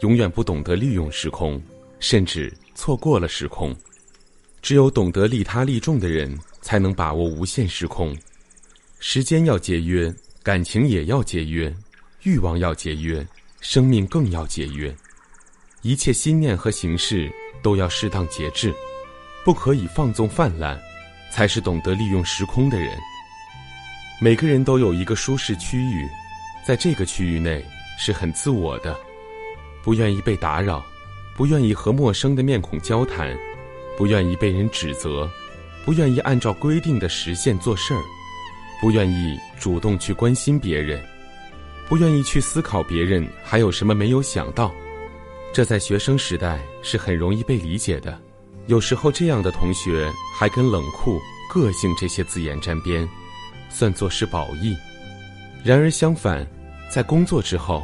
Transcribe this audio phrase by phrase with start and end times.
[0.00, 1.60] 永远不懂得利用时空，
[2.00, 3.74] 甚至错过了时空。
[4.62, 8.16] 只有懂得利他利众的人，才能把握无限时空。
[8.98, 11.72] 时间要节约，感情也要节约，
[12.22, 13.26] 欲望要节约，
[13.60, 14.94] 生命更要节约。
[15.82, 17.30] 一切心念和形式
[17.62, 18.74] 都要适当节制，
[19.44, 20.78] 不可以放纵泛滥，
[21.30, 22.98] 才是懂得利用时空的人。
[24.20, 26.04] 每个人都有一个舒适区域，
[26.66, 27.64] 在这个区域内
[27.96, 28.98] 是很自我的，
[29.88, 30.84] 不愿意被打扰，
[31.34, 33.34] 不愿意和陌生的面孔交谈，
[33.96, 35.26] 不愿意被人指责，
[35.82, 38.02] 不愿意按照规定的时限做事儿。
[38.82, 41.02] 不愿意主动去关心别人，
[41.88, 44.74] 不愿意去思考别人还有什么没有想到，
[45.54, 48.20] 这在学生时代是很容易被理解的。
[48.66, 51.18] 有时候这样的同学还跟冷酷、
[51.50, 53.08] 个性这些字眼沾边，
[53.70, 54.76] 算作是褒义。
[55.64, 56.46] 然而相反，
[56.90, 57.82] 在工作之后，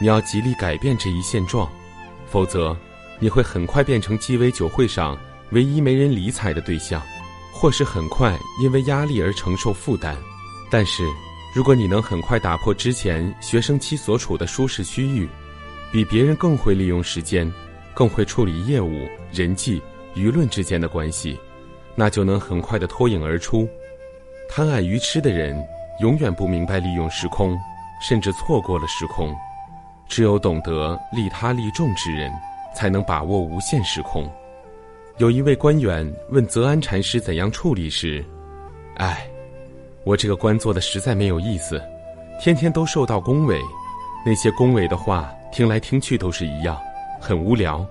[0.00, 1.70] 你要极力改变这一现状，
[2.26, 2.76] 否则
[3.18, 5.16] 你会很快变成鸡尾酒会上
[5.50, 7.00] 唯一没人理睬的对象，
[7.52, 10.16] 或是很快因为压力而承受负担。
[10.70, 11.06] 但是，
[11.54, 15.28] 如果你能很快打破之前学生期所处的舒适区域，
[15.92, 17.52] 比别人更会利用时间，
[17.94, 19.80] 更会处理业务、人际、
[20.16, 21.38] 舆论之间的关系，
[21.94, 23.68] 那就能很快的脱颖而出。
[24.48, 25.62] 贪爱愚痴的人，
[26.00, 27.56] 永远不明白利用时空，
[28.00, 29.34] 甚至错过了时空。
[30.12, 32.30] 只有懂得利他利众之人，
[32.76, 34.30] 才能把握无限时空。
[35.16, 38.22] 有一位官员问泽安禅师怎样处理时，
[38.96, 39.26] 唉。
[40.04, 41.82] 我这个官做的实在没有意思，
[42.38, 43.58] 天天都受到恭维，
[44.26, 46.78] 那些恭维的话听来听去都是一样，
[47.18, 47.82] 很无聊。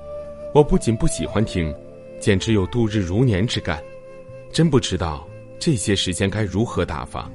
[0.53, 1.73] 我不仅不喜欢听，
[2.19, 3.81] 简直有度日如年之感。
[4.51, 7.27] 真不知道这些时间该如何打发。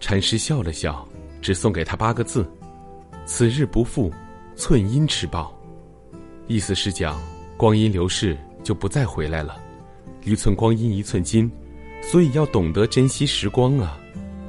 [0.00, 1.06] 禅师笑了笑，
[1.42, 2.50] 只送给他八个字
[3.28, 4.10] ：“此日不复，
[4.56, 5.54] 寸阴吃饱。”
[6.48, 7.20] 意思是讲，
[7.58, 8.34] 光阴流逝
[8.64, 9.60] 就不再回来了，
[10.24, 11.48] 一寸光阴一寸金。
[12.00, 13.98] 所以要懂得珍惜时光啊！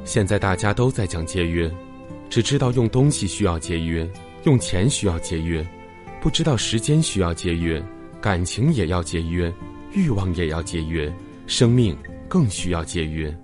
[0.05, 1.69] 现在大家都在讲节约，
[2.29, 4.09] 只知道用东西需要节约，
[4.43, 5.67] 用钱需要节约，
[6.21, 7.83] 不知道时间需要节约，
[8.21, 9.53] 感情也要节约，
[9.91, 11.13] 欲望也要节约，
[11.47, 11.97] 生命
[12.29, 13.35] 更需要节约。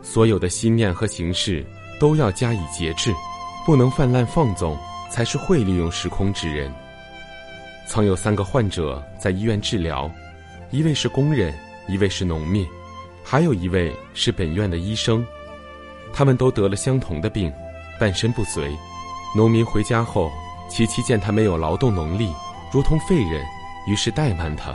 [0.00, 1.66] 所有的心念和形式
[1.98, 3.12] 都要加以节制，
[3.64, 4.76] 不能泛滥放纵，
[5.10, 6.72] 才是会利用时空之人。
[7.86, 10.10] 曾有三个患者在医院治疗，
[10.70, 11.52] 一位是工人，
[11.88, 12.66] 一位是农民。
[13.22, 15.24] 还有一位是本院的医生，
[16.12, 17.52] 他们都得了相同的病，
[17.98, 18.76] 半身不遂。
[19.36, 20.30] 农民回家后，
[20.68, 22.32] 琪琪见他没有劳动能力，
[22.72, 23.44] 如同废人，
[23.86, 24.74] 于是怠慢他。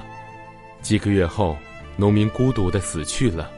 [0.81, 1.57] 几个月后，
[1.97, 3.50] 农民孤独的死去了。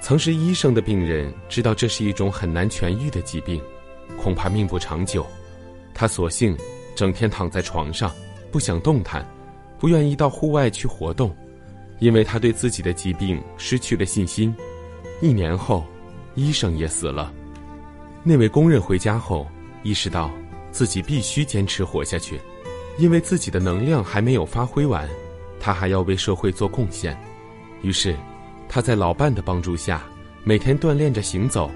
[0.00, 3.60] 曾是医生的病人知道这是一种很难痊愈的疾病，
[4.16, 5.26] 恐怕命不长久。
[5.92, 6.56] 他索性
[6.94, 8.10] 整天躺在床上，
[8.50, 9.26] 不想动弹，
[9.78, 11.34] 不愿意到户外去活动。
[11.98, 14.54] 因为他对自己的疾病失去了信心，
[15.20, 15.84] 一年后，
[16.34, 17.30] 医生也死了。
[18.22, 19.46] 那位工人回家后，
[19.82, 20.30] 意识到
[20.70, 22.40] 自己必须坚持活下去，
[22.96, 25.06] 因为自己的能量还没有发挥完，
[25.60, 27.14] 他还要为社会做贡献。
[27.82, 28.16] 于是，
[28.66, 30.02] 他在老伴的帮助下，
[30.42, 31.70] 每天锻炼着行走，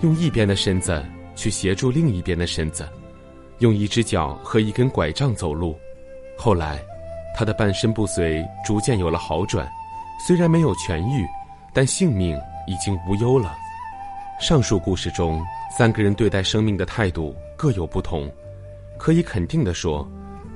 [0.00, 1.04] 用一边的身子
[1.38, 2.86] 去协助另一边的身子，
[3.60, 5.74] 用一只脚和一根拐杖走路。
[6.36, 6.84] 后来。
[7.36, 9.64] 他的半身不遂逐渐有了好转，
[10.26, 11.24] 虽然没有痊愈，
[11.72, 13.54] 但性命已经无忧了。
[14.40, 15.40] 上述故事中，
[15.70, 18.28] 三个人对待生命的态度各有不同。
[18.98, 20.04] 可以肯定地说，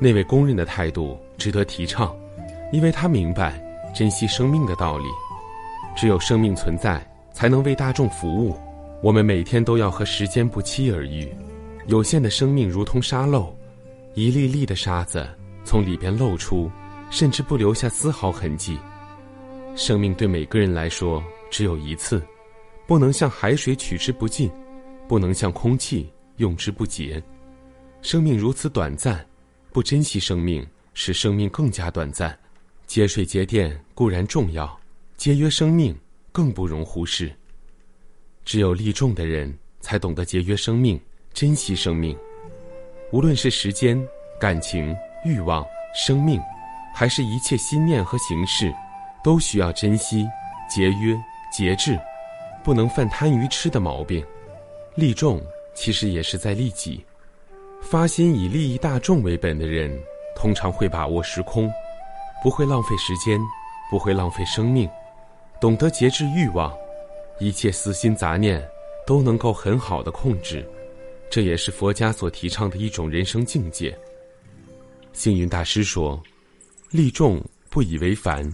[0.00, 2.12] 那位工人的态度值得提倡，
[2.73, 3.62] 因为他明白
[3.94, 5.05] 珍惜生命的道理。
[5.94, 7.00] 只有生命存在，
[7.32, 8.56] 才能为大众服务。
[9.02, 11.28] 我们每天都要和时间不期而遇，
[11.88, 13.52] 有限的生命如同沙漏，
[14.14, 15.28] 一粒粒的沙子。
[15.64, 16.70] 从里边露出，
[17.10, 18.78] 甚至不留下丝毫痕迹。
[19.75, 21.20] 生命对每个人来说
[21.50, 22.22] 只有一次，
[22.87, 24.49] 不能像海水取之不尽，
[25.08, 27.20] 不能像空气用之不竭。
[28.02, 29.25] 生命如此短暂，
[29.72, 30.64] 不珍惜生命，
[30.94, 32.37] 使生命更加短暂。
[32.87, 34.78] 节水节电固然重要，
[35.16, 35.96] 节约生命
[36.31, 37.32] 更不容忽视。
[38.44, 41.00] 只有利众的人，才懂得节约生命，
[41.33, 42.17] 珍惜生命。
[43.11, 44.00] 无论是时间、
[44.41, 44.94] 感情。
[45.25, 46.41] 欲望、生命，
[46.93, 48.75] 还是一切心念和形式，
[49.23, 50.27] 都需要珍惜、
[50.69, 51.17] 节约、
[51.53, 51.97] 节制，
[52.65, 54.21] 不能犯贪于吃的毛病。
[54.97, 55.41] 利众
[55.77, 57.05] 其实也是在利己，
[57.81, 59.97] 发心以利益大众为本的人，
[60.35, 61.71] 通常会把握时空，
[62.43, 63.38] 不会浪费时间，
[63.93, 64.91] 不会浪费生命，
[65.61, 66.77] 懂得节制欲望，
[67.43, 68.65] 一切私心杂念
[69.05, 70.65] 都能够很好的控制。
[71.29, 73.99] 这也是佛家所提倡的一种人生境界。
[75.12, 76.23] 星云大师说
[76.91, 78.49] ：“利众不以为烦。”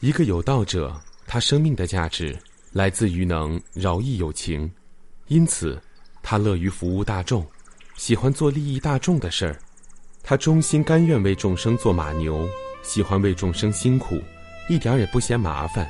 [0.00, 0.94] 一个有道者，
[1.26, 2.38] 他生命的价值
[2.72, 4.70] 来自于能饶益有情，
[5.28, 5.82] 因此
[6.22, 7.44] 他乐于服务大众，
[7.96, 9.58] 喜欢做利益大众的事儿。
[10.22, 12.46] 他忠心甘愿为众生做马牛，
[12.82, 14.20] 喜欢为众生辛苦，
[14.68, 15.88] 一点也不嫌麻烦。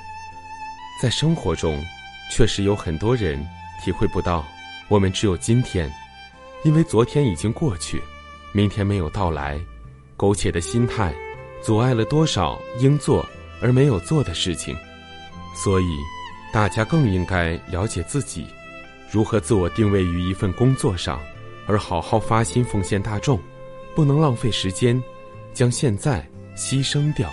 [1.02, 1.84] 在生活中，
[2.30, 3.38] 确实有很多人
[3.82, 4.44] 体会不到，
[4.88, 5.90] 我们只有今天。
[6.64, 8.02] 因为昨天已经过去，
[8.52, 9.60] 明天没有到来，
[10.16, 11.14] 苟且的心态，
[11.62, 13.24] 阻碍了多少应做
[13.60, 14.74] 而没有做的事情。
[15.54, 15.98] 所以，
[16.52, 18.46] 大家更应该了解自己，
[19.10, 21.20] 如何自我定位于一份工作上，
[21.66, 23.38] 而好好发心奉献大众，
[23.94, 25.00] 不能浪费时间，
[25.52, 27.30] 将现在牺牲掉。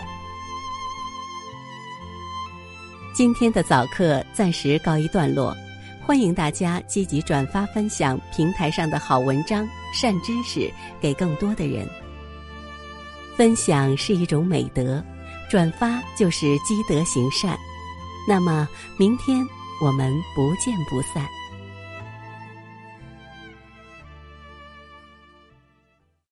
[3.21, 5.55] 今天的早课暂时告一段落。
[6.01, 9.63] 欢迎大家积极转发分享平台上的好文章、
[9.93, 11.87] 善知识给更多的人。
[13.37, 15.05] 分享是一种美德，
[15.51, 17.55] 转发就是积德行善。
[18.27, 19.37] 那么，明天
[19.83, 21.23] 我们不见不散。